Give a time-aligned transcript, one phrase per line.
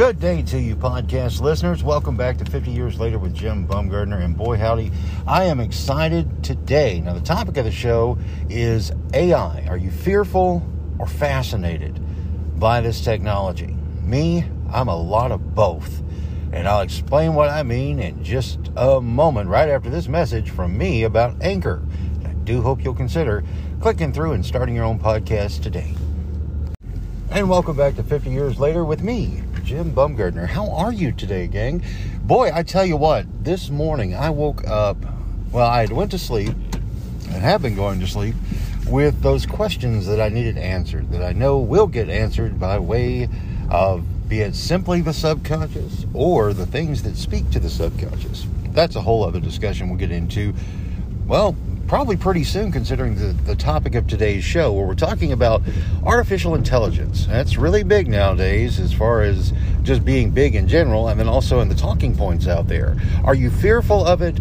[0.00, 1.84] Good day to you, podcast listeners.
[1.84, 4.24] Welcome back to 50 Years Later with Jim Bumgardner.
[4.24, 4.90] And boy, howdy,
[5.26, 7.02] I am excited today.
[7.02, 8.16] Now, the topic of the show
[8.48, 9.66] is AI.
[9.68, 10.66] Are you fearful
[10.98, 12.00] or fascinated
[12.58, 13.76] by this technology?
[14.02, 16.02] Me, I'm a lot of both.
[16.50, 20.78] And I'll explain what I mean in just a moment, right after this message from
[20.78, 21.82] me about Anchor.
[22.24, 23.44] I do hope you'll consider
[23.82, 25.94] clicking through and starting your own podcast today.
[27.30, 30.48] And welcome back to 50 Years Later with me, Jim Bumgardner.
[30.48, 31.80] How are you today, gang?
[32.24, 34.96] Boy, I tell you what, this morning I woke up,
[35.52, 36.56] well, I went to sleep
[37.30, 38.34] and have been going to sleep
[38.88, 43.28] with those questions that I needed answered, that I know will get answered by way
[43.70, 48.48] of be it simply the subconscious or the things that speak to the subconscious.
[48.70, 50.52] That's a whole other discussion we'll get into.
[51.28, 51.54] Well,
[51.90, 55.60] probably pretty soon, considering the, the topic of today's show, where we're talking about
[56.06, 57.26] artificial intelligence.
[57.26, 61.58] That's really big nowadays, as far as just being big in general, and then also
[61.58, 62.96] in the talking points out there.
[63.24, 64.38] Are you fearful of it,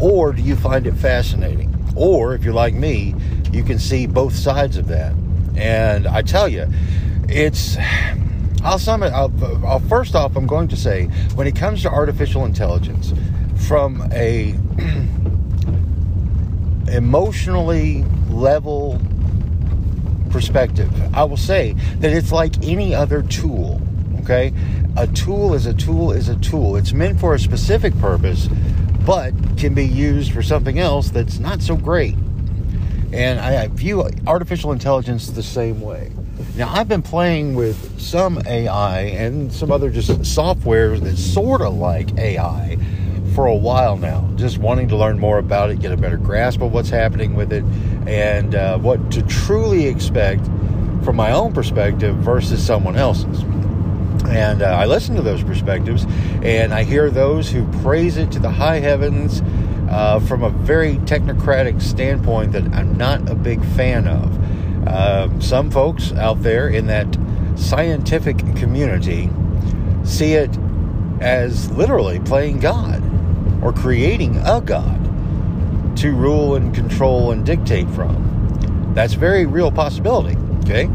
[0.00, 1.72] or do you find it fascinating?
[1.94, 3.14] Or, if you're like me,
[3.52, 5.14] you can see both sides of that.
[5.56, 6.66] And I tell you,
[7.28, 7.76] it's.
[8.64, 9.12] I'll sum it.
[9.12, 11.04] I'll, first off, I'm going to say
[11.36, 13.12] when it comes to artificial intelligence,
[13.68, 14.56] from a
[16.96, 19.00] emotionally level
[20.30, 23.80] perspective, I will say that it's like any other tool.
[24.20, 24.52] Okay?
[24.96, 26.76] A tool is a tool is a tool.
[26.76, 28.48] It's meant for a specific purpose,
[29.06, 32.14] but can be used for something else that's not so great.
[33.12, 36.12] And I view artificial intelligence the same way.
[36.56, 41.74] Now, I've been playing with some AI and some other just software that's sort of
[41.74, 42.77] like AI
[43.38, 46.60] for a while now, just wanting to learn more about it, get a better grasp
[46.60, 47.62] of what's happening with it,
[48.08, 50.44] and uh, what to truly expect
[51.04, 53.42] from my own perspective versus someone else's.
[54.26, 56.04] And uh, I listen to those perspectives,
[56.42, 59.40] and I hear those who praise it to the high heavens
[59.88, 64.88] uh, from a very technocratic standpoint that I'm not a big fan of.
[64.88, 67.16] Uh, some folks out there in that
[67.54, 69.30] scientific community
[70.02, 70.50] see it
[71.20, 73.07] as literally playing God
[73.62, 75.04] or creating a God
[75.98, 78.92] to rule and control and dictate from.
[78.94, 80.88] That's a very real possibility, okay?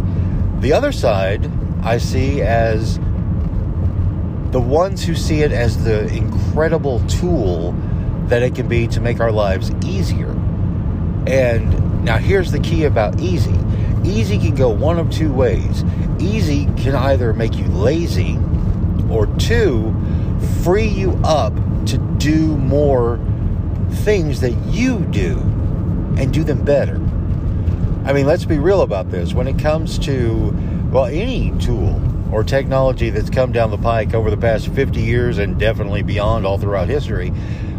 [0.59, 1.51] The other side
[1.83, 2.97] I see as
[4.51, 7.73] the ones who see it as the incredible tool
[8.27, 10.29] that it can be to make our lives easier.
[11.27, 13.57] And now here's the key about easy
[14.05, 15.83] easy can go one of two ways.
[16.19, 18.37] Easy can either make you lazy
[19.09, 19.95] or two,
[20.61, 21.53] free you up
[21.87, 23.19] to do more
[23.91, 25.37] things that you do
[26.17, 26.95] and do them better.
[28.05, 29.33] I mean, let's be real about this.
[29.33, 30.53] When it comes to,
[30.91, 32.01] well, any tool
[32.33, 36.45] or technology that's come down the pike over the past 50 years and definitely beyond
[36.45, 37.29] all throughout history,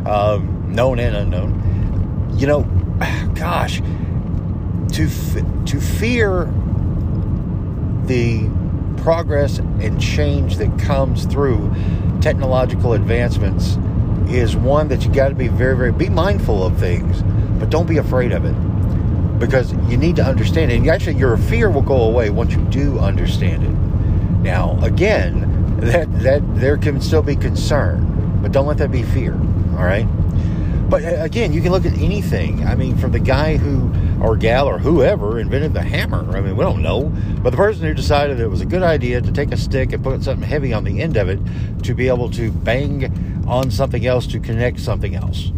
[0.07, 2.63] um, known and unknown, you know,
[3.35, 3.81] gosh,
[4.93, 5.09] to,
[5.67, 6.45] to fear
[8.07, 8.49] the
[9.03, 11.75] progress and change that comes through
[12.21, 13.77] technological advancements
[14.29, 17.23] is one that you got to be very, very be mindful of things,
[17.59, 18.55] but don't be afraid of it
[19.39, 20.77] because you need to understand it.
[20.77, 24.43] And actually, your fear will go away once you do understand it.
[24.43, 29.35] Now, again, that that there can still be concern, but don't let that be fear.
[29.35, 30.07] All right.
[30.89, 32.67] But uh, again, you can look at anything.
[32.67, 33.91] I mean, from the guy who
[34.25, 36.37] or gal or whoever invented the hammer.
[36.37, 37.13] I mean, we don't know.
[37.43, 40.03] But the person who decided it was a good idea to take a stick and
[40.03, 41.39] put something heavy on the end of it
[41.83, 45.51] to be able to bang on something else to connect something else.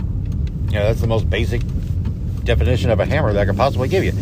[0.77, 1.63] Know, that's the most basic
[2.45, 4.13] definition of a hammer that I could possibly give you.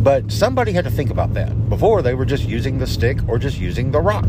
[0.00, 1.68] But somebody had to think about that.
[1.68, 4.26] Before, they were just using the stick or just using the rock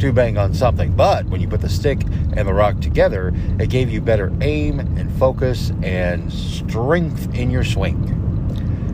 [0.00, 0.94] to bang on something.
[0.94, 4.80] But when you put the stick and the rock together, it gave you better aim
[4.80, 7.96] and focus and strength in your swing.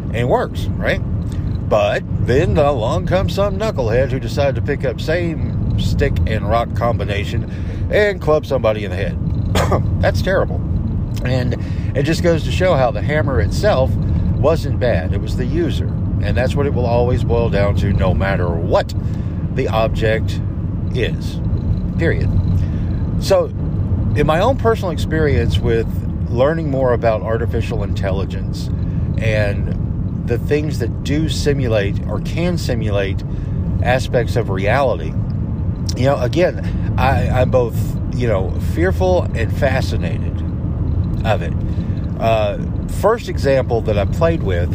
[0.08, 1.00] And it works, right?
[1.68, 6.74] But then along comes some knucklehead who decided to pick up same stick and rock
[6.74, 7.50] combination
[7.90, 9.18] and club somebody in the head.
[10.00, 10.56] That's terrible.
[11.24, 11.56] And
[11.96, 13.90] it just goes to show how the hammer itself
[14.40, 15.12] wasn't bad.
[15.12, 15.86] It was the user.
[16.22, 18.94] And that's what it will always boil down to no matter what
[19.54, 20.40] the object
[20.94, 21.40] is.
[21.98, 22.28] Period.
[23.20, 23.46] So,
[24.16, 25.86] in my own personal experience with
[26.30, 28.68] learning more about artificial intelligence
[29.18, 33.22] and the things that do simulate or can simulate
[33.82, 35.12] aspects of reality,
[35.96, 37.76] you know, again, I, I'm both,
[38.14, 40.36] you know, fearful and fascinated
[41.26, 41.52] of it.
[42.20, 42.58] Uh,
[43.00, 44.72] first example that I played with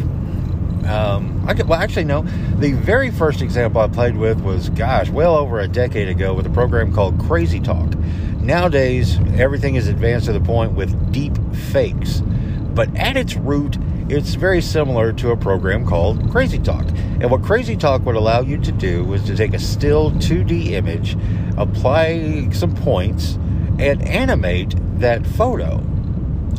[0.86, 2.22] Um, I could, well, actually, no.
[2.58, 6.46] The very first example I played with was, gosh, well over a decade ago with
[6.46, 7.92] a program called Crazy Talk.
[8.40, 12.20] Nowadays, everything is advanced to the point with deep fakes.
[12.20, 13.78] But at its root,
[14.08, 16.86] it's very similar to a program called Crazy Talk.
[17.20, 20.70] And what Crazy Talk would allow you to do was to take a still 2D
[20.70, 21.16] image,
[21.56, 23.34] apply some points,
[23.78, 25.82] and animate that photo.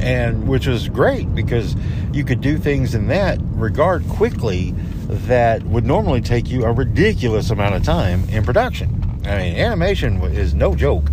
[0.02, 1.76] And which was great because
[2.12, 4.72] you could do things in that regard quickly
[5.08, 9.20] that would normally take you a ridiculous amount of time in production.
[9.26, 11.10] I mean, animation is no joke.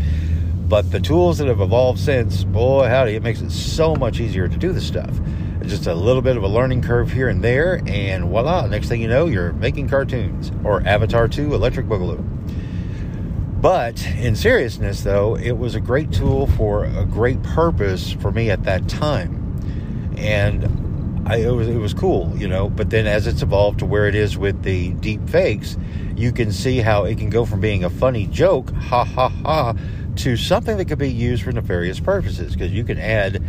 [0.69, 4.49] But the tools that have evolved since, boy, howdy, it makes it so much easier
[4.49, 5.15] to do this stuff.
[5.66, 9.00] Just a little bit of a learning curve here and there, and voila, next thing
[9.00, 12.22] you know, you're making cartoons or Avatar 2 Electric Boogaloo.
[13.64, 18.50] But in seriousness, though, it was a great tool for a great purpose for me
[18.50, 19.40] at that time.
[20.19, 22.69] And I, it, was, it was cool, you know.
[22.69, 25.78] But then as it's evolved to where it is with the deep fakes,
[26.14, 29.75] you can see how it can go from being a funny joke, ha ha ha,
[30.16, 32.52] to something that could be used for nefarious purposes.
[32.52, 33.43] Because you can add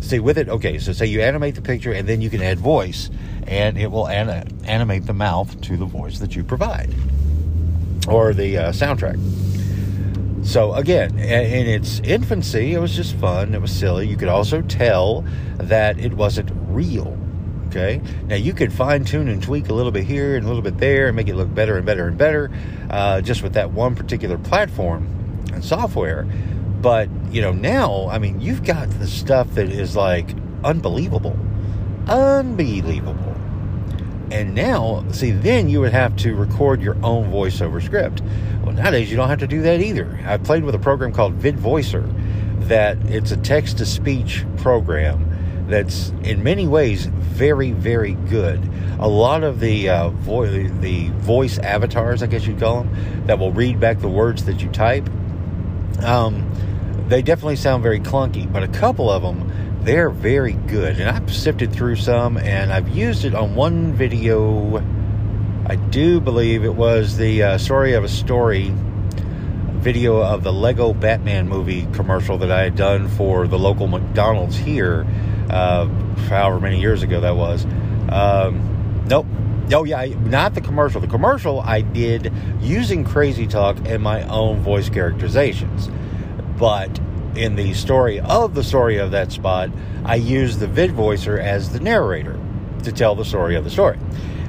[0.00, 2.58] see with it okay so say you animate the picture and then you can add
[2.58, 3.10] voice
[3.46, 6.94] and it will an- animate the mouth to the voice that you provide
[8.08, 9.18] or the uh, soundtrack.
[10.44, 14.06] So again in its infancy it was just fun it was silly.
[14.06, 15.24] You could also tell
[15.56, 17.18] that it wasn't real
[17.68, 18.00] okay?
[18.26, 20.78] Now you could fine tune and tweak a little bit here and a little bit
[20.78, 22.50] there and make it look better and better and better
[22.90, 25.08] uh, just with that one particular platform
[25.52, 26.26] and software
[26.84, 30.28] but, you know, now, I mean, you've got the stuff that is like
[30.62, 31.34] unbelievable.
[32.06, 33.34] Unbelievable.
[34.30, 38.20] And now, see, then you would have to record your own voiceover script.
[38.62, 40.20] Well, nowadays you don't have to do that either.
[40.26, 46.10] I played with a program called VidVoicer that it's a text to speech program that's
[46.22, 48.60] in many ways very, very good.
[48.98, 53.38] A lot of the uh, vo- the voice avatars, I guess you'd call them, that
[53.38, 55.08] will read back the words that you type.
[56.02, 56.50] Um,
[57.08, 60.98] they definitely sound very clunky, but a couple of them, they're very good.
[60.98, 64.82] And I've sifted through some and I've used it on one video.
[65.66, 68.72] I do believe it was the uh, story of a story
[69.84, 74.56] video of the Lego Batman movie commercial that I had done for the local McDonald's
[74.56, 75.06] here,
[75.50, 75.86] uh,
[76.28, 77.66] however many years ago that was.
[78.08, 79.26] Um, nope.
[79.72, 81.00] Oh, yeah, not the commercial.
[81.02, 85.90] The commercial I did using Crazy Talk and my own voice characterizations.
[86.58, 87.00] But
[87.36, 89.70] in the story of the story of that spot,
[90.04, 92.38] I used the vid voicer as the narrator
[92.84, 93.98] to tell the story of the story.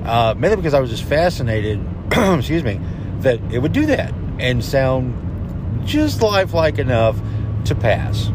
[0.03, 2.79] Uh, mainly because I was just fascinated, excuse me,
[3.19, 7.19] that it would do that and sound just lifelike enough
[7.65, 8.27] to pass.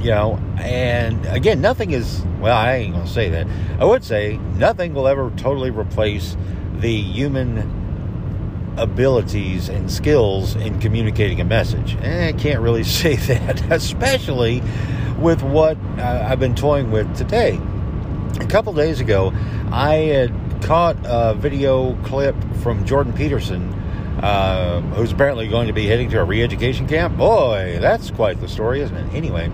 [0.00, 3.46] You know, and again, nothing is, well, I ain't going to say that.
[3.78, 6.36] I would say nothing will ever totally replace
[6.78, 7.79] the human
[8.76, 11.96] abilities and skills in communicating a message.
[11.96, 14.62] I can't really say that, especially
[15.18, 17.60] with what uh, I've been toying with today.
[18.40, 19.32] A couple days ago,
[19.70, 23.72] I had caught a video clip from Jordan Peterson,
[24.22, 27.16] uh, who's apparently going to be heading to a re education camp.
[27.16, 29.14] Boy, that's quite the story, isn't it?
[29.14, 29.50] Anyway,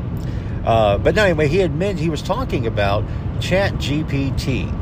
[0.65, 3.05] uh, but anyway, he admitted he was talking about
[3.41, 4.73] Chat GPT.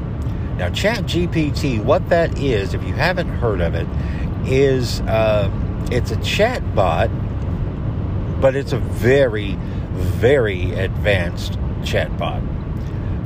[0.56, 3.86] Now, Chat GPT, what that is, if you haven't heard of it,
[4.46, 5.50] is uh,
[5.91, 7.11] it's a chat bot,
[8.41, 9.55] but it's a very,
[9.93, 12.43] very advanced chat bot.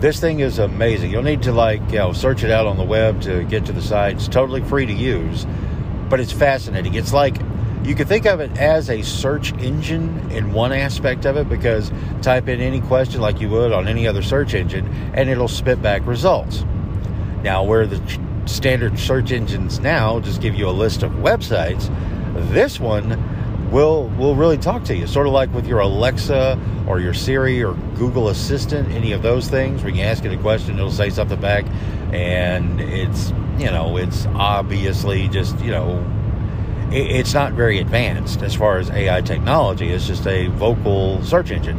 [0.00, 1.10] This thing is amazing.
[1.10, 3.72] You'll need to like you know search it out on the web to get to
[3.72, 4.16] the site.
[4.16, 5.46] It's totally free to use,
[6.08, 6.94] but it's fascinating.
[6.94, 7.36] It's like
[7.84, 11.90] you could think of it as a search engine in one aspect of it because
[12.22, 15.80] type in any question like you would on any other search engine and it'll spit
[15.80, 16.64] back results.
[17.42, 17.98] Now, where the
[18.48, 21.88] standard search engines now just give you a list of websites.
[22.50, 27.00] This one will will really talk to you, sort of like with your Alexa or
[27.00, 29.82] your Siri or Google Assistant, any of those things.
[29.82, 31.66] Where you ask it a question, it'll say something back,
[32.12, 36.04] and it's you know it's obviously just you know
[36.90, 39.88] it's not very advanced as far as AI technology.
[39.90, 41.76] It's just a vocal search engine.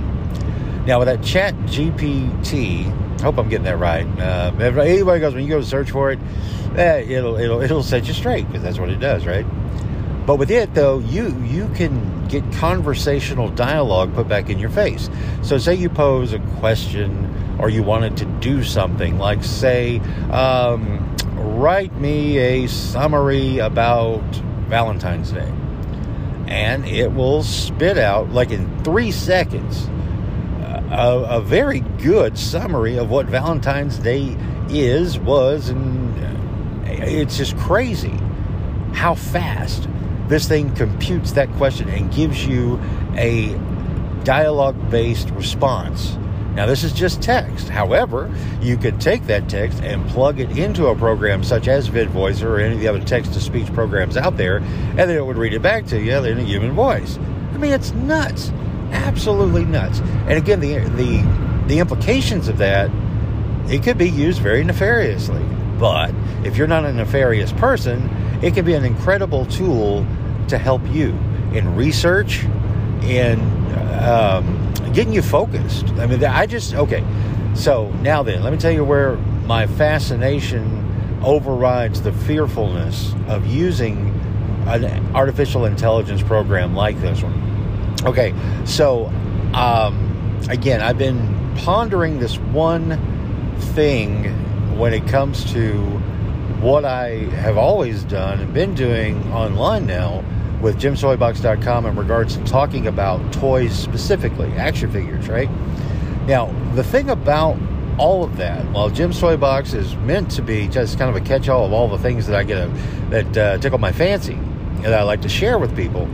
[0.85, 4.07] Now with that Chat GPT, I hope I'm getting that right.
[4.19, 6.19] Uh, anybody goes when you go to search for it,
[6.75, 9.45] eh, it'll it'll it'll set you straight because that's what it does, right?
[10.25, 15.09] But with it though, you you can get conversational dialogue put back in your face.
[15.41, 19.99] So say you pose a question or you wanted to do something like say,
[20.31, 24.23] um, write me a summary about
[24.69, 25.51] Valentine's Day,
[26.47, 29.89] and it will spit out like in three seconds
[30.91, 34.35] a, a very good summary of what Valentine's Day
[34.69, 36.17] is, was, and
[36.87, 38.17] it's just crazy
[38.93, 39.87] how fast
[40.27, 42.79] this thing computes that question and gives you
[43.15, 43.57] a
[44.23, 46.17] dialogue based response.
[46.53, 47.69] Now, this is just text.
[47.69, 48.29] However,
[48.59, 52.59] you could take that text and plug it into a program such as VidVoicer or
[52.59, 55.53] any of the other text to speech programs out there, and then it would read
[55.53, 57.17] it back to you in a human voice.
[57.53, 58.51] I mean, it's nuts.
[58.91, 59.99] Absolutely nuts.
[59.99, 62.89] And again, the, the, the implications of that,
[63.67, 65.43] it could be used very nefariously.
[65.77, 68.09] But if you're not a nefarious person,
[68.41, 70.05] it can be an incredible tool
[70.47, 71.09] to help you
[71.53, 72.43] in research,
[73.03, 73.39] in
[74.01, 75.87] um, getting you focused.
[75.91, 77.03] I mean, I just, okay.
[77.53, 79.15] So now then, let me tell you where
[79.45, 84.07] my fascination overrides the fearfulness of using
[84.67, 87.48] an artificial intelligence program like this one.
[88.05, 88.33] Okay,
[88.65, 89.07] so
[89.53, 92.97] um, again, I've been pondering this one
[93.73, 94.25] thing
[94.77, 95.73] when it comes to
[96.61, 97.09] what I
[97.41, 100.23] have always done and been doing online now
[100.61, 105.49] with jimstoybox.com in regards to talking about toys specifically, action figures, right?
[106.25, 107.57] Now, the thing about
[107.97, 111.65] all of that, while Jim's Toybox is meant to be just kind of a catch-all
[111.65, 112.67] of all the things that I get a,
[113.09, 116.07] that uh, tickle my fancy and I like to share with people,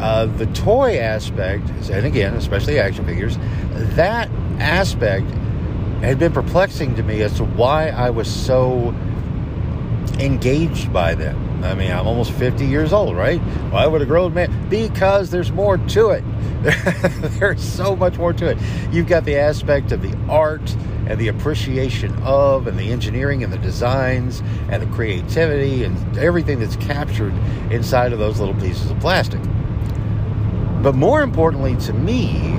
[0.00, 3.36] uh, the toy aspect, and again, especially action figures,
[3.94, 5.30] that aspect
[6.00, 8.94] had been perplexing to me as to why I was so
[10.18, 11.62] engaged by them.
[11.62, 13.38] I mean, I'm almost 50 years old, right?
[13.70, 14.68] Why would a grown man?
[14.68, 16.24] Because there's more to it.
[17.38, 18.58] there's so much more to it.
[18.90, 20.74] You've got the aspect of the art
[21.06, 26.60] and the appreciation of, and the engineering and the designs and the creativity and everything
[26.60, 27.34] that's captured
[27.70, 29.40] inside of those little pieces of plastic.
[30.82, 32.58] But more importantly to me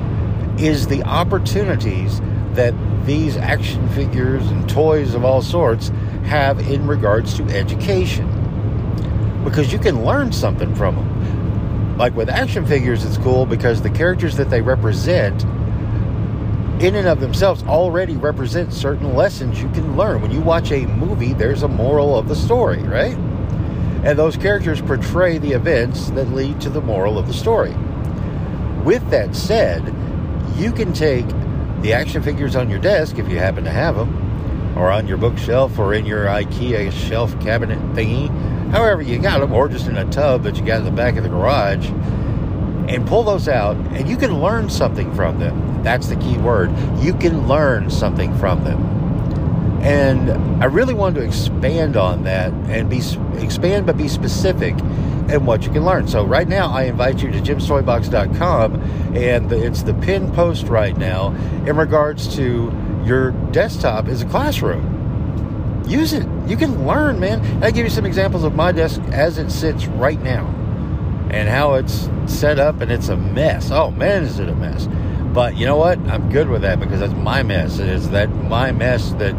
[0.58, 2.22] is the opportunities
[2.54, 2.74] that
[3.06, 5.90] these action figures and toys of all sorts
[6.26, 8.28] have in regards to education
[9.44, 11.98] because you can learn something from them.
[11.98, 15.44] Like with action figures, it's cool because the characters that they represent,
[16.82, 20.22] in and of themselves, already represent certain lessons you can learn.
[20.22, 23.18] When you watch a movie, there's a moral of the story, right?
[24.04, 27.76] And those characters portray the events that lead to the moral of the story.
[28.84, 29.86] With that said,
[30.56, 31.28] you can take
[31.82, 35.18] the action figures on your desk, if you happen to have them, or on your
[35.18, 38.30] bookshelf, or in your IKEA shelf cabinet thingy,
[38.72, 41.16] however you got them, or just in a tub that you got in the back
[41.16, 41.90] of the garage,
[42.90, 45.84] and pull those out, and you can learn something from them.
[45.84, 46.72] That's the key word.
[47.00, 49.01] You can learn something from them.
[49.82, 50.30] And
[50.62, 53.02] I really wanted to expand on that and be
[53.44, 54.78] expand but be specific
[55.30, 56.08] in what you can learn.
[56.08, 58.76] So right now I invite you to jimstoybox.com
[59.16, 61.30] and the, it's the pin post right now
[61.66, 62.72] in regards to
[63.04, 65.02] your desktop as a classroom
[65.92, 66.28] use it.
[66.48, 67.64] You can learn, man.
[67.64, 70.48] I give you some examples of my desk as it sits right now
[71.30, 73.72] and how it's set up and it's a mess.
[73.72, 74.88] Oh man, is it a mess.
[75.34, 75.98] But you know what?
[76.10, 77.80] I'm good with that because that's my mess.
[77.80, 79.34] It is that my mess that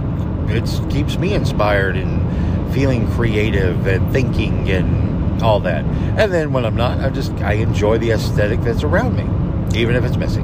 [0.50, 5.84] it keeps me inspired and feeling creative and thinking and all that.
[5.84, 9.94] And then when I'm not, I just I enjoy the aesthetic that's around me, even
[9.96, 10.42] if it's messy.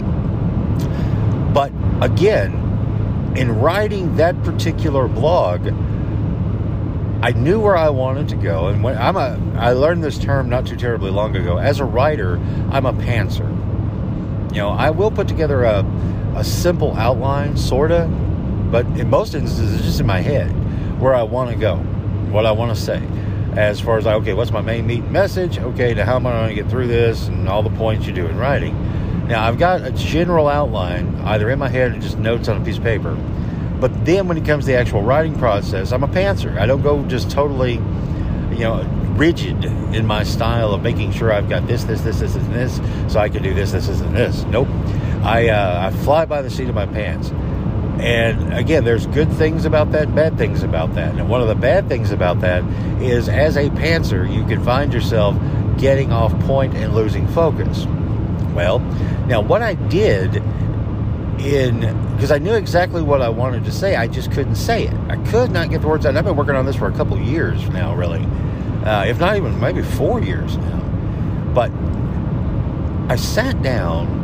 [1.53, 2.53] But again,
[3.37, 5.69] in writing that particular blog,
[7.21, 10.49] I knew where I wanted to go, and when I'm a, I learned this term
[10.49, 11.59] not too terribly long ago.
[11.59, 12.37] As a writer,
[12.71, 13.49] I'm a pantser.
[14.53, 15.85] You know, I will put together a,
[16.37, 18.09] a simple outline, sorta,
[18.71, 20.51] but in most instances, it's just in my head
[21.01, 21.77] where I want to go,
[22.31, 23.03] what I want to say.
[23.57, 25.59] As far as like, okay, what's my main meat message?
[25.59, 28.13] Okay, now how am I going to get through this, and all the points you
[28.13, 29.27] do in writing.
[29.27, 32.65] Now I've got a general outline, either in my head or just notes on a
[32.65, 33.17] piece of paper
[33.81, 36.59] but then when it comes to the actual writing process, I'm a pantser.
[36.59, 38.83] I don't go just totally, you know,
[39.17, 42.81] rigid in my style of making sure I've got this, this, this, this, and this,
[43.13, 44.43] so I can do this, this, this, and this.
[44.45, 44.69] Nope.
[45.23, 47.31] I uh, I fly by the seat of my pants.
[48.01, 51.17] And again, there's good things about that, bad things about that.
[51.17, 52.63] And one of the bad things about that
[53.03, 55.37] is as a pantser, you can find yourself
[55.79, 57.87] getting off point and losing focus.
[58.55, 58.79] Well,
[59.27, 60.37] now what I did
[61.41, 61.81] in
[62.15, 63.95] because I knew exactly what I wanted to say.
[63.95, 64.95] I just couldn't say it.
[65.09, 66.17] I could not get the words out.
[66.17, 68.25] I've been working on this for a couple years now, really,
[68.85, 70.81] uh, if not even maybe four years now.
[71.55, 71.71] But
[73.09, 74.18] I sat down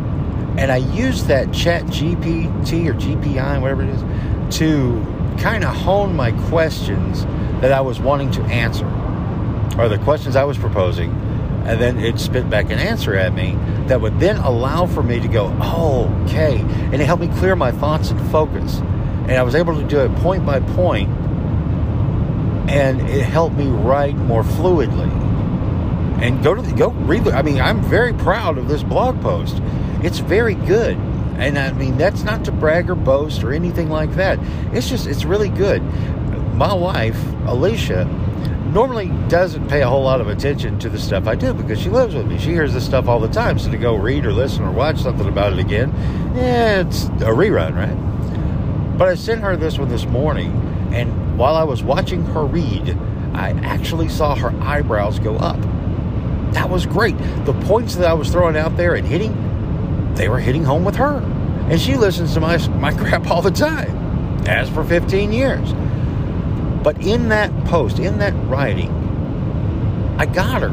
[0.58, 5.04] and I used that Chat GPT or GPI, whatever it is, to
[5.38, 7.24] kind of hone my questions
[7.60, 8.86] that I was wanting to answer,
[9.78, 11.10] or the questions I was proposing
[11.64, 13.56] and then it'd spit back an answer at me
[13.86, 16.58] that would then allow for me to go, oh, okay.
[16.58, 18.80] And it helped me clear my thoughts and focus.
[18.80, 21.08] And I was able to do it point by point,
[22.68, 25.10] and it helped me write more fluidly.
[26.20, 27.26] And go to the, go read.
[27.28, 29.56] I mean, I'm very proud of this blog post.
[30.04, 30.96] It's very good.
[31.38, 34.38] And I mean, that's not to brag or boast or anything like that.
[34.72, 35.82] It's just, it's really good.
[36.54, 38.04] My wife, Alicia,
[38.72, 41.88] normally doesn't pay a whole lot of attention to the stuff I do because she
[41.88, 42.38] lives with me.
[42.38, 43.58] She hears this stuff all the time.
[43.58, 45.90] So to go read or listen or watch something about it again,
[46.36, 48.98] yeah, it's a rerun, right?
[48.98, 50.52] But I sent her this one this morning,
[50.92, 52.96] and while I was watching her read,
[53.32, 55.60] I actually saw her eyebrows go up.
[56.52, 57.16] That was great.
[57.44, 59.32] The points that I was throwing out there and hitting,
[60.16, 61.18] they were hitting home with her.
[61.68, 65.72] And she listens to my, my crap all the time, as for 15 years.
[66.82, 68.90] But in that post, in that writing,
[70.18, 70.70] I got her.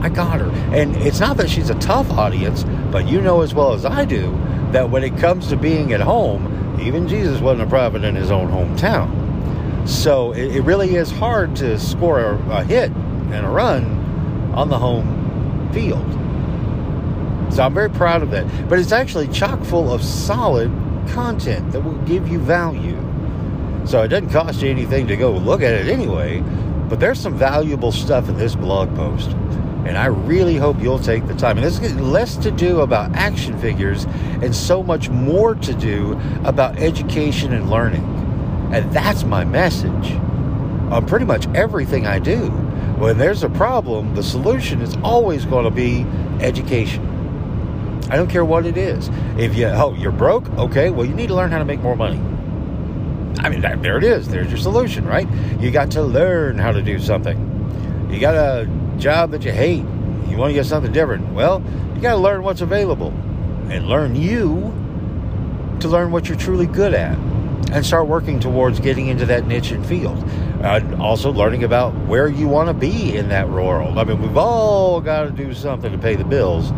[0.00, 0.50] I got her.
[0.72, 4.04] And it's not that she's a tough audience, but you know as well as I
[4.04, 4.30] do
[4.70, 8.30] that when it comes to being at home, even Jesus wasn't a prophet in his
[8.30, 9.88] own hometown.
[9.88, 14.68] So it, it really is hard to score a, a hit and a run on
[14.68, 16.06] the home field.
[17.58, 18.68] So I'm very proud of that.
[18.68, 20.70] But it's actually chock full of solid
[21.08, 22.96] content that will give you value.
[23.84, 26.38] So it doesn't cost you anything to go look at it anyway.
[26.88, 29.30] But there's some valuable stuff in this blog post.
[29.86, 31.58] And I really hope you'll take the time.
[31.58, 34.04] And there's less to do about action figures
[34.40, 36.12] and so much more to do
[36.44, 38.04] about education and learning.
[38.72, 40.12] And that's my message
[40.92, 42.50] on pretty much everything I do.
[43.00, 46.06] When there's a problem, the solution is always going to be
[46.40, 47.17] education.
[48.10, 49.10] I don't care what it is.
[49.36, 51.96] If you oh you're broke, okay, well you need to learn how to make more
[51.96, 52.18] money.
[53.40, 54.28] I mean there it is.
[54.28, 55.28] There's your solution, right?
[55.60, 58.08] You got to learn how to do something.
[58.10, 58.66] You got a
[58.98, 59.84] job that you hate.
[60.28, 61.32] You want to get something different.
[61.32, 61.62] Well,
[61.94, 63.10] you got to learn what's available
[63.70, 64.74] and learn you
[65.80, 67.16] to learn what you're truly good at
[67.72, 70.24] and start working towards getting into that niche and field.
[70.62, 73.98] Uh, also, learning about where you want to be in that world.
[73.98, 76.72] I mean, we've all got to do something to pay the bills.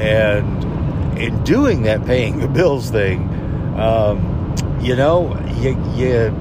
[0.00, 3.28] And in doing that paying the bills thing,
[3.78, 6.36] um, you know, you, you,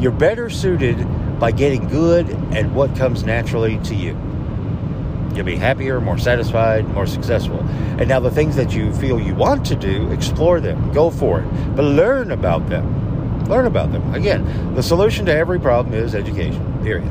[0.00, 0.98] you're better suited
[1.38, 4.16] by getting good at what comes naturally to you.
[5.34, 7.60] You'll be happier, more satisfied, more successful.
[7.60, 11.40] And now, the things that you feel you want to do, explore them, go for
[11.40, 13.46] it, but learn about them.
[13.46, 14.14] Learn about them.
[14.14, 16.82] Again, the solution to every problem is education.
[16.82, 17.10] Period.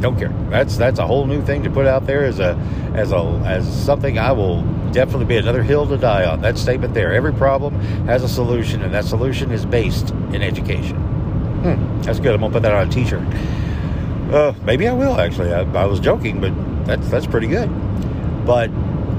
[0.00, 0.32] Don't care.
[0.50, 2.54] That's that's a whole new thing to put out there as a
[2.94, 6.40] as a as something I will definitely be another hill to die on.
[6.40, 7.12] That statement there.
[7.12, 7.74] Every problem
[8.06, 10.96] has a solution, and that solution is based in education.
[10.96, 12.34] Hmm, that's good.
[12.34, 13.22] I'm gonna put that on a T-shirt.
[14.32, 15.52] Uh, maybe I will actually.
[15.52, 16.52] I, I, was joking, but
[16.86, 17.68] that's that's pretty good.
[18.46, 18.70] But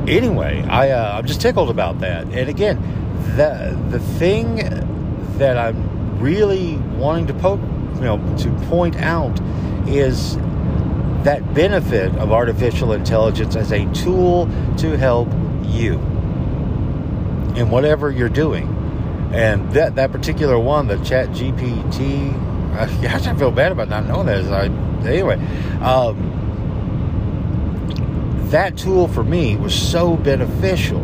[0.08, 2.26] anyway, I uh, I'm just tickled about that.
[2.28, 2.82] And again,
[3.36, 4.58] the the thing
[5.38, 7.62] that I'm really wanting to poke,
[7.96, 9.40] you know, to point out
[9.88, 10.38] is
[11.24, 14.46] that benefit of artificial intelligence as a tool
[14.78, 15.28] to help
[15.70, 15.94] you
[17.56, 18.76] in whatever you're doing.
[19.34, 22.34] And that, that particular one, the Chat GPT,
[22.74, 24.38] I, gosh, feel bad about not knowing that.
[24.38, 24.66] As I,
[25.08, 25.36] anyway,
[25.82, 26.38] um,
[28.50, 31.00] that tool for me was so beneficial.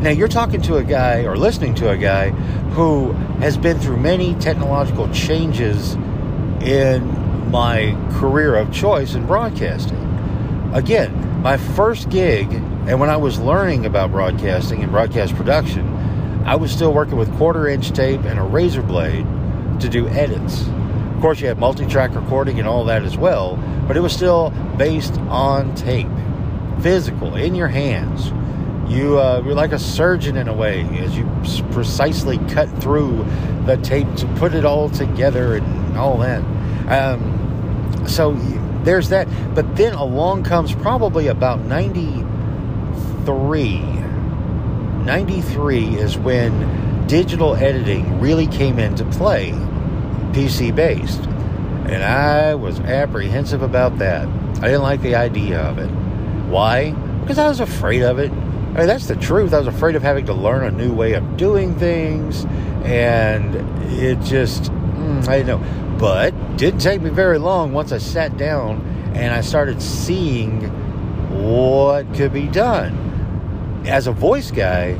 [0.00, 2.30] Now, you're talking to a guy or listening to a guy
[2.70, 5.94] who has been through many technological changes
[6.62, 9.98] in my career of choice in broadcasting.
[10.72, 15.86] Again, my first gig and when I was learning about broadcasting and broadcast production,
[16.44, 19.24] I was still working with quarter inch tape and a razor blade
[19.78, 20.66] to do edits.
[21.14, 23.54] Of course, you had multi track recording and all that as well,
[23.86, 26.08] but it was still based on tape,
[26.80, 28.32] physical, in your hands.
[28.92, 31.30] You uh, were like a surgeon in a way as you
[31.70, 33.24] precisely cut through
[33.66, 36.40] the tape to put it all together and all that.
[36.90, 38.32] Um, so
[38.82, 39.28] there's that.
[39.54, 42.26] But then along comes probably about 90
[43.20, 43.78] 93.
[45.04, 49.50] 93 is when digital editing really came into play,
[50.32, 51.20] PC based.
[51.86, 54.26] And I was apprehensive about that.
[54.58, 55.88] I didn't like the idea of it.
[56.48, 56.92] Why?
[56.92, 58.30] Because I was afraid of it.
[58.30, 59.52] I mean, that's the truth.
[59.52, 62.44] I was afraid of having to learn a new way of doing things.
[62.84, 63.54] And
[63.92, 65.58] it just, mm, I know.
[65.98, 68.80] But didn't take me very long once I sat down
[69.14, 70.62] and I started seeing
[71.30, 73.09] what could be done
[73.86, 74.98] as a voice guy,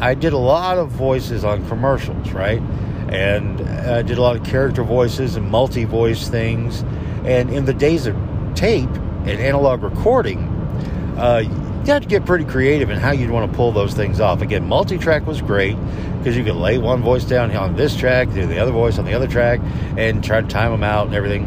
[0.00, 2.60] I did a lot of voices on commercials, right?
[3.08, 6.82] And I did a lot of character voices and multi voice things.
[7.24, 8.16] And in the days of
[8.54, 10.40] tape and analog recording,
[11.16, 14.20] uh, you had to get pretty creative in how you'd want to pull those things
[14.20, 14.42] off.
[14.42, 15.76] Again, multi track was great
[16.18, 19.04] because you could lay one voice down on this track, do the other voice on
[19.04, 19.60] the other track,
[19.96, 21.46] and try to time them out and everything.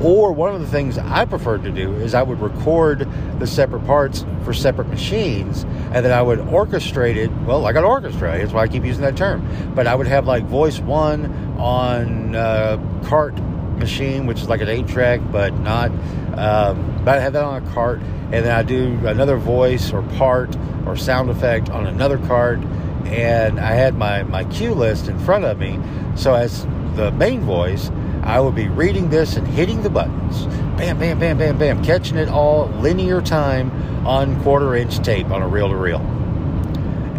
[0.00, 3.06] Or one of the things I preferred to do is I would record
[3.38, 7.30] the separate parts for separate machines and then I would orchestrate it.
[7.46, 9.46] Well, like an orchestra, that's why I keep using that term.
[9.74, 11.26] But I would have like voice one
[11.58, 13.38] on uh, cart
[13.76, 15.90] machine, which is like an eight track, but not.
[16.36, 20.02] Um, but I have that on a cart, and then I do another voice or
[20.16, 22.60] part or sound effect on another cart,
[23.06, 25.80] and I had my my cue list in front of me.
[26.14, 27.90] So as the main voice,
[28.22, 30.44] I would be reading this and hitting the buttons,
[30.80, 33.70] bam, bam, bam, bam, bam, catching it all linear time
[34.06, 36.00] on quarter inch tape on a reel to reel.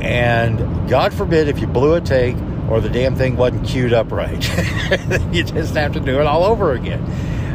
[0.01, 2.35] And God forbid if you blew a take
[2.71, 4.43] or the damn thing wasn't queued up right.
[5.31, 7.03] you just have to do it all over again.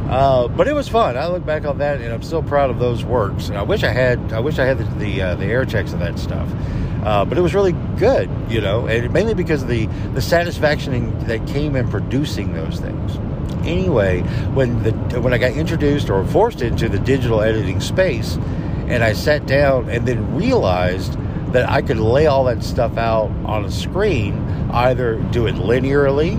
[0.09, 1.17] Uh, but it was fun.
[1.17, 3.49] I look back on that, and I'm still proud of those works.
[3.49, 5.93] And I wish I had, I wish I had the the, uh, the air checks
[5.93, 6.49] of that stuff.
[7.03, 11.19] Uh, but it was really good, you know, and mainly because of the the satisfaction
[11.27, 13.19] that came in producing those things.
[13.67, 14.21] Anyway,
[14.55, 18.37] when the when I got introduced or forced into the digital editing space,
[18.89, 21.19] and I sat down and then realized
[21.53, 24.35] that I could lay all that stuff out on a screen,
[24.73, 26.37] either do it linearly,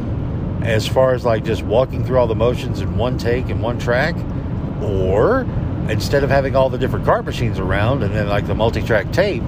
[0.64, 3.78] as far as like just walking through all the motions in one take and one
[3.80, 4.16] track,
[4.82, 5.42] or
[5.90, 9.12] instead of having all the different cart machines around and then like the multi track
[9.12, 9.44] tape,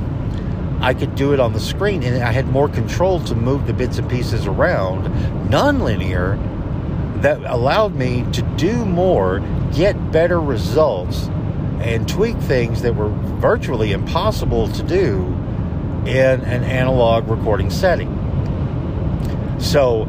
[0.81, 3.73] I could do it on the screen and I had more control to move the
[3.73, 6.37] bits and pieces around non-linear
[7.21, 9.39] that allowed me to do more,
[9.73, 11.27] get better results,
[11.81, 15.25] and tweak things that were virtually impossible to do
[16.05, 18.15] in an analog recording setting.
[19.59, 20.03] So,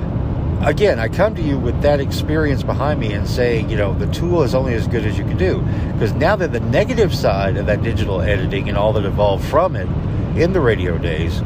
[0.62, 4.06] again, I come to you with that experience behind me and say, you know, the
[4.12, 5.60] tool is only as good as you can do.
[5.92, 9.74] Because now that the negative side of that digital editing and all that evolved from
[9.74, 9.88] it
[10.40, 11.42] in the radio days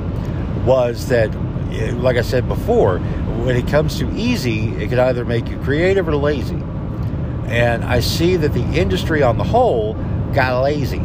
[0.65, 1.35] was that,
[1.73, 2.99] eh, like I said before,
[3.45, 6.63] when it comes to easy, it can either make you creative or lazy.
[7.47, 9.95] And I see that the industry on the whole
[10.33, 11.03] got lazy.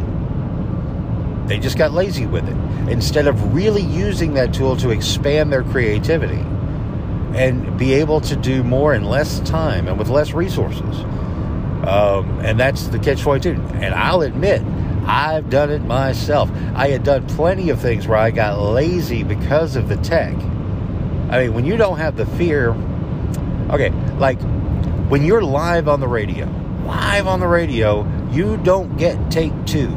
[1.46, 5.62] They just got lazy with it instead of really using that tool to expand their
[5.64, 6.42] creativity
[7.34, 11.00] and be able to do more in less time and with less resources.
[11.84, 13.50] Um, and that's the catch 22.
[13.50, 14.62] And I'll admit,
[15.06, 16.50] I've done it myself.
[16.74, 20.34] I had done plenty of things where I got lazy because of the tech.
[21.30, 22.70] I mean, when you don't have the fear,
[23.70, 24.40] okay, like
[25.08, 26.46] when you're live on the radio,
[26.84, 29.96] live on the radio, you don't get take two.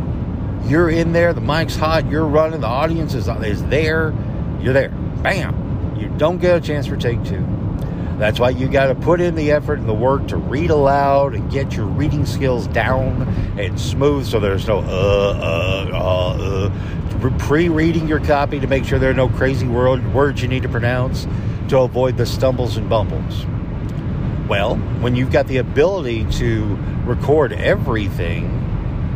[0.65, 4.13] You're in there, the mic's hot, you're running, the audience is, is there,
[4.61, 4.89] you're there.
[4.89, 5.95] Bam!
[5.99, 7.43] You don't get a chance for take two.
[8.19, 11.33] That's why you got to put in the effort and the work to read aloud
[11.33, 13.23] and get your reading skills down
[13.57, 17.02] and smooth so there's no uh, uh, uh, uh.
[17.31, 20.63] Pre reading your copy to make sure there are no crazy word, words you need
[20.63, 21.25] to pronounce
[21.69, 23.45] to avoid the stumbles and bumbles.
[24.47, 28.45] Well, when you've got the ability to record everything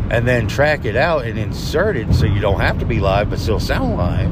[0.09, 3.29] and then track it out and insert it so you don't have to be live
[3.29, 4.31] but still sound live,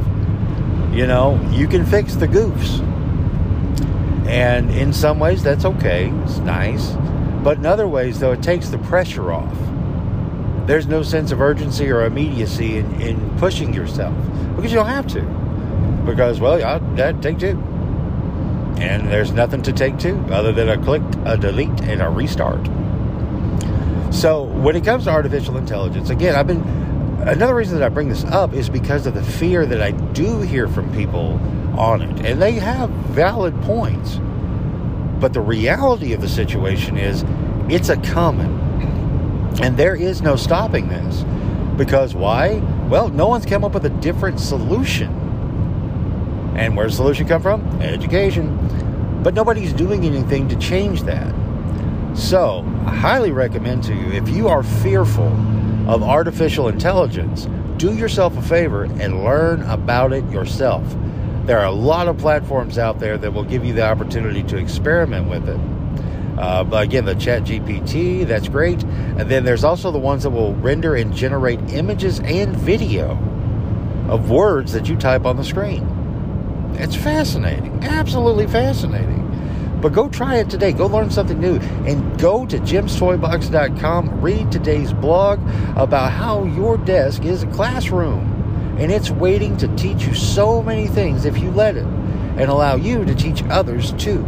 [0.95, 2.79] you know, you can fix the goofs.
[4.27, 6.91] And in some ways, that's okay, it's nice.
[7.43, 9.55] But in other ways, though, it takes the pressure off.
[10.65, 14.15] There's no sense of urgency or immediacy in, in pushing yourself
[14.55, 15.21] because you don't have to.
[16.05, 17.57] Because, well, I, I take two.
[18.77, 22.65] And there's nothing to take two other than a click, a delete, and a restart.
[24.13, 26.61] So when it comes to artificial intelligence, again, I've been
[27.27, 30.41] another reason that I bring this up is because of the fear that I do
[30.41, 31.39] hear from people
[31.77, 34.19] on it, and they have valid points.
[35.19, 37.23] But the reality of the situation is,
[37.69, 38.59] it's a coming,
[39.61, 41.23] and there is no stopping this.
[41.77, 42.55] Because why?
[42.89, 45.09] Well, no one's come up with a different solution.
[46.55, 47.81] And where's the solution come from?
[47.81, 49.21] Education.
[49.23, 51.33] But nobody's doing anything to change that.
[52.15, 55.27] So, I highly recommend to you if you are fearful
[55.89, 60.83] of artificial intelligence, do yourself a favor and learn about it yourself.
[61.45, 64.57] There are a lot of platforms out there that will give you the opportunity to
[64.57, 65.59] experiment with it.
[66.37, 68.83] Uh, but again, the Chat GPT, that's great.
[68.83, 73.11] And then there's also the ones that will render and generate images and video
[74.09, 75.87] of words that you type on the screen.
[76.77, 79.21] It's fascinating, absolutely fascinating.
[79.81, 80.73] But go try it today.
[80.73, 81.57] Go learn something new.
[81.85, 84.21] And go to jimstoybox.com.
[84.21, 85.39] Read today's blog
[85.77, 88.75] about how your desk is a classroom.
[88.79, 91.85] And it's waiting to teach you so many things if you let it.
[91.85, 94.25] And allow you to teach others too.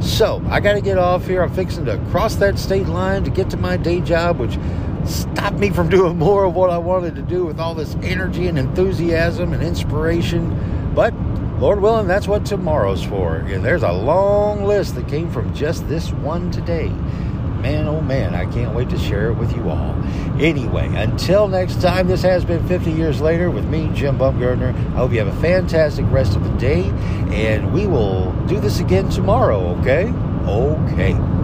[0.00, 1.42] So, I got to get off here.
[1.42, 4.58] I'm fixing to cross that state line to get to my day job, which
[5.04, 8.46] stopped me from doing more of what I wanted to do with all this energy
[8.46, 10.92] and enthusiasm and inspiration.
[10.94, 11.14] But
[11.58, 13.36] Lord willing, that's what tomorrow's for.
[13.36, 16.92] And there's a long list that came from just this one today.
[17.60, 19.94] Man, oh man, I can't wait to share it with you all.
[20.40, 24.74] Anyway, until next time, this has been 50 Years Later with me, Jim Bumgardner.
[24.92, 26.84] I hope you have a fantastic rest of the day,
[27.30, 30.12] and we will do this again tomorrow, okay?
[30.46, 31.37] Okay.